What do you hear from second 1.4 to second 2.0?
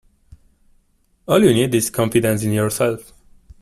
you need is